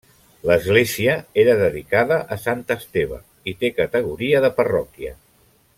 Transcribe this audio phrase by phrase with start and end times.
[0.51, 3.21] L'església era dedicada a Sant Esteve,
[3.53, 5.17] i té categoria de parròquia.